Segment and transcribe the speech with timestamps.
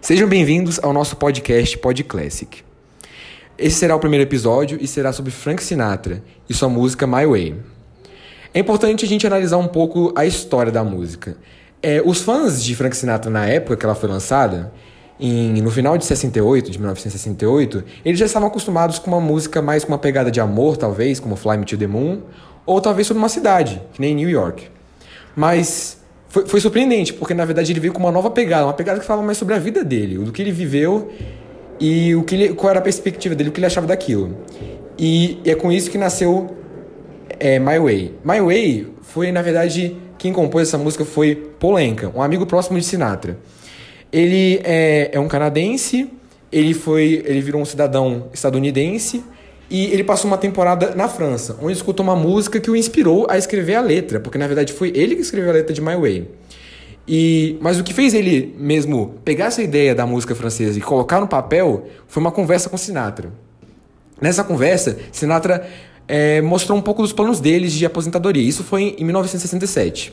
[0.00, 2.62] Sejam bem-vindos ao nosso podcast Pod Classic.
[3.58, 7.56] Esse será o primeiro episódio e será sobre Frank Sinatra e sua música My Way.
[8.52, 11.36] É importante a gente analisar um pouco a história da música.
[11.82, 14.72] É, os fãs de Frank Sinatra na época que ela foi lançada,
[15.18, 19.82] em, no final de 68, de 1968, eles já estavam acostumados com uma música mais
[19.82, 22.20] com uma pegada de amor, talvez, como Fly Me to the Moon,
[22.66, 24.68] ou talvez sobre uma cidade, que nem New York.
[25.34, 25.95] Mas
[26.36, 29.06] foi, foi, surpreendente, porque na verdade ele veio com uma nova pegada, uma pegada que
[29.06, 31.10] falava mais sobre a vida dele, do que ele viveu
[31.80, 34.36] e o que ele, qual era a perspectiva dele, o que ele achava daquilo.
[34.98, 36.54] E, e é com isso que nasceu
[37.40, 38.14] é, My Way.
[38.22, 42.78] My Way foi, na verdade, quem compôs essa música foi Paul Anka, um amigo próximo
[42.78, 43.38] de Sinatra.
[44.12, 46.10] Ele é, é um canadense,
[46.52, 49.24] ele foi, ele virou um cidadão estadunidense
[49.68, 53.36] e ele passou uma temporada na França, onde escutou uma música que o inspirou a
[53.36, 56.28] escrever a letra, porque na verdade foi ele que escreveu a letra de My Way.
[57.08, 61.20] E, mas o que fez ele mesmo pegar essa ideia da música francesa e colocar
[61.20, 63.32] no papel foi uma conversa com Sinatra.
[64.20, 65.68] Nessa conversa, Sinatra
[66.08, 68.42] é, mostrou um pouco dos planos deles de aposentadoria.
[68.42, 70.12] Isso foi em 1967.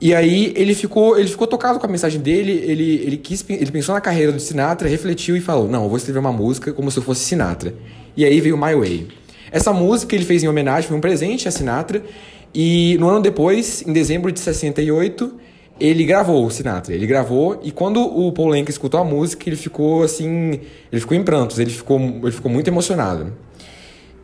[0.00, 3.70] E aí ele ficou, ele ficou tocado com a mensagem dele, ele, ele, quis, ele
[3.70, 6.90] pensou na carreira do Sinatra, refletiu e falou: Não, eu vou escrever uma música como
[6.90, 7.74] se eu fosse Sinatra.
[8.16, 9.08] E aí veio My Way.
[9.50, 12.02] Essa música ele fez em homenagem, foi um presente a Sinatra.
[12.54, 15.32] E no ano depois, em dezembro de 68,
[15.78, 16.94] ele gravou o Sinatra.
[16.94, 21.16] Ele gravou e quando o Paul Lenk escutou a música, ele ficou assim, ele ficou
[21.16, 23.32] em prantos, ele ficou, ele ficou muito emocionado.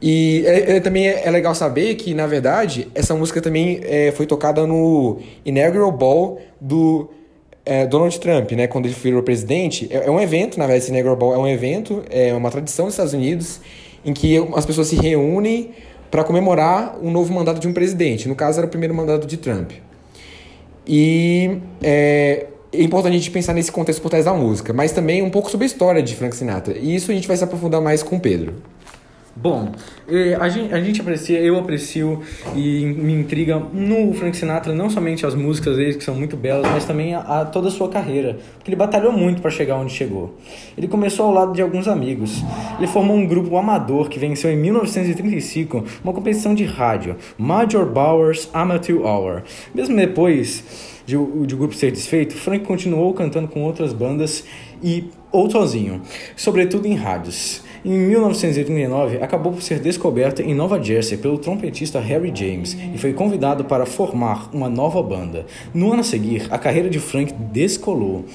[0.03, 4.13] E é, é, também é, é, legal saber que, na verdade, essa música também é,
[4.13, 7.11] foi tocada no Inaugural Ball do
[7.65, 8.67] é, Donald Trump, né?
[8.67, 9.89] Quando ele virou presidente.
[9.91, 12.87] É, é, um evento, na verdade, esse Inaugural Ball é um evento, é uma tradição
[12.87, 13.61] dos Estados Unidos,
[14.05, 15.71] em que as pessoas se reúnem
[16.11, 18.29] para comemorar um novo mandato de um presidente.
[18.29, 19.73] No caso, era o primeiro mandato de Trump.
[20.87, 25.23] E é, é importante a gente pensar nesse contexto por trás da música, mas também
[25.23, 26.77] um pouco sobre a história de Frank Sinatra.
[26.77, 28.55] E isso a gente vai se aprofundar mais com o Pedro.
[29.37, 29.71] Bom,
[30.41, 32.21] a gente, a gente aprecia, eu aprecio
[32.55, 36.67] e me intriga no Frank Sinatra não somente as músicas dele que são muito belas,
[36.71, 39.93] mas também a, a toda a sua carreira, porque ele batalhou muito para chegar onde
[39.93, 40.37] chegou.
[40.77, 42.43] Ele começou ao lado de alguns amigos.
[42.77, 48.51] Ele formou um grupo amador que venceu em 1935 uma competição de rádio, Major Bowers
[48.53, 49.43] Amateur Hour.
[49.73, 50.65] Mesmo depois
[51.07, 51.15] de,
[51.47, 54.45] de o grupo ser desfeito, Frank continuou cantando com outras bandas
[54.83, 56.03] e ou sozinho,
[56.37, 57.63] sobretudo em rádios.
[57.83, 63.15] Em 1939, acabou por ser descoberta em Nova Jersey pelo trompetista Harry James e foi
[63.15, 65.47] convidado para formar uma nova banda.
[65.73, 68.27] No ano a seguir, a carreira de Frank descolou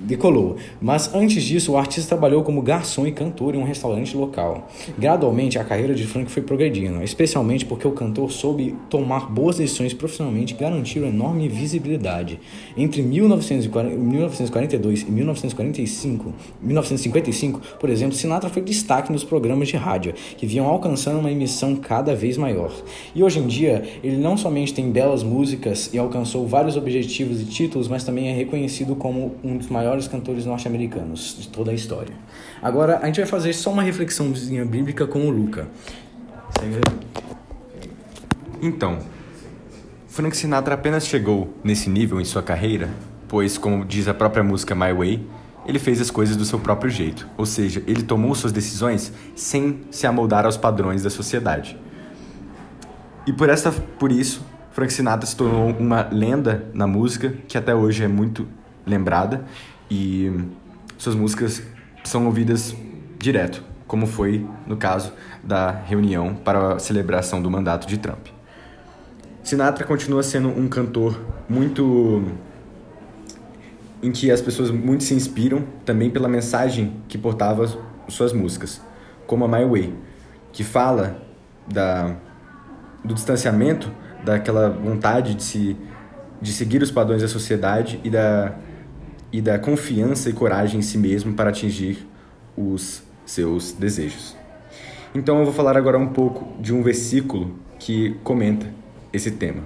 [0.00, 4.66] decolou, mas antes disso o artista trabalhou como garçom e cantor em um restaurante local.
[4.98, 9.92] Gradualmente a carreira de Frank foi progredindo, especialmente porque o cantor soube tomar boas decisões
[9.92, 12.40] profissionalmente e garantir enorme visibilidade.
[12.76, 20.46] Entre 1942 e 1945, 1955, por exemplo, Sinatra foi destaque nos programas de rádio, que
[20.46, 22.72] vinham alcançando uma emissão cada vez maior.
[23.14, 27.44] E hoje em dia, ele não somente tem belas músicas e alcançou vários objetivos e
[27.44, 31.74] títulos, mas também é reconhecido como um dos maiores maiores cantores norte-americanos de toda a
[31.74, 32.14] história.
[32.62, 35.66] Agora, a gente vai fazer só uma reflexãozinha bíblica com o Luca.
[38.62, 38.98] Então,
[40.06, 42.88] Frank Sinatra apenas chegou nesse nível em sua carreira,
[43.26, 45.26] pois, como diz a própria música My Way,
[45.66, 49.80] ele fez as coisas do seu próprio jeito, ou seja, ele tomou suas decisões sem
[49.90, 51.76] se amoldar aos padrões da sociedade.
[53.26, 57.74] E por, essa, por isso, Frank Sinatra se tornou uma lenda na música que até
[57.74, 58.46] hoje é muito
[58.86, 59.44] lembrada
[59.90, 60.30] e
[60.96, 61.62] suas músicas
[62.04, 62.74] são ouvidas
[63.18, 65.12] direto, como foi no caso
[65.42, 68.28] da reunião para a celebração do mandato de Trump.
[69.42, 71.18] Sinatra continua sendo um cantor
[71.48, 72.22] muito
[74.02, 77.66] em que as pessoas muito se inspiram também pela mensagem que portava
[78.08, 78.80] suas músicas,
[79.26, 79.94] como a My Way,
[80.52, 81.20] que fala
[81.66, 82.16] da,
[83.04, 83.90] do distanciamento,
[84.24, 85.76] daquela vontade de se
[86.40, 88.54] de seguir os padrões da sociedade e da
[89.32, 92.06] e da confiança e coragem em si mesmo para atingir
[92.56, 94.36] os seus desejos.
[95.14, 98.66] Então eu vou falar agora um pouco de um versículo que comenta
[99.12, 99.62] esse tema.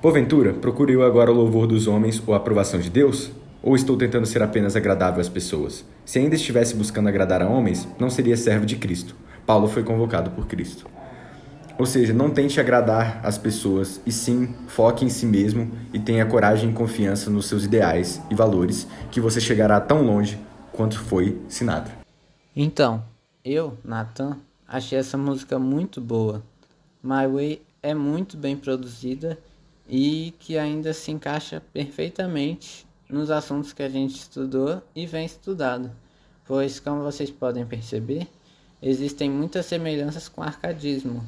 [0.00, 3.30] Porventura, procuro eu agora o louvor dos homens ou a aprovação de Deus?
[3.60, 5.84] Ou estou tentando ser apenas agradável às pessoas?
[6.04, 9.16] Se ainda estivesse buscando agradar a homens, não seria servo de Cristo.
[9.44, 10.86] Paulo foi convocado por Cristo.
[11.78, 16.26] Ou seja, não tente agradar as pessoas e sim foque em si mesmo e tenha
[16.26, 20.38] coragem e confiança nos seus ideais e valores que você chegará tão longe
[20.72, 21.96] quanto foi Sinatra.
[22.54, 23.04] Então,
[23.44, 24.36] eu, Nathan,
[24.66, 26.42] achei essa música muito boa.
[27.00, 29.38] My Way é muito bem produzida
[29.88, 35.90] e que ainda se encaixa perfeitamente nos assuntos que a gente estudou e vem estudado,
[36.44, 38.26] pois, como vocês podem perceber,
[38.82, 41.24] existem muitas semelhanças com o arcadismo.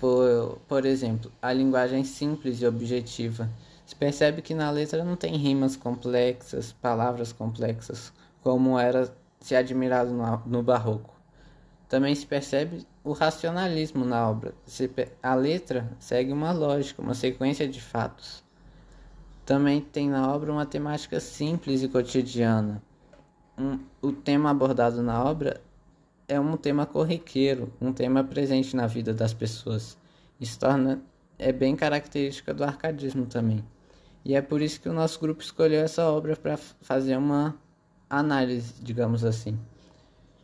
[0.00, 3.48] Por, por exemplo, a linguagem simples e objetiva.
[3.86, 8.12] Se percebe que na letra não tem rimas complexas, palavras complexas,
[8.42, 11.14] como era se admirado no, no barroco.
[11.88, 14.54] Também se percebe o racionalismo na obra.
[15.22, 18.42] A letra segue uma lógica, uma sequência de fatos.
[19.44, 22.82] Também tem na obra uma temática simples e cotidiana.
[23.58, 25.60] Um, o tema abordado na obra
[26.34, 29.96] é um tema corriqueiro, um tema presente na vida das pessoas.
[30.40, 31.00] Isso torna,
[31.38, 33.64] é bem característica do arcadismo também.
[34.24, 37.54] E é por isso que o nosso grupo escolheu essa obra para fazer uma
[38.08, 39.58] análise, digamos assim.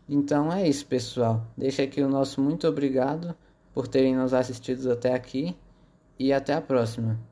[0.09, 1.47] Então é isso, pessoal.
[1.57, 3.35] Deixa aqui o nosso muito obrigado
[3.73, 5.57] por terem nos assistido até aqui
[6.19, 7.30] e até a próxima.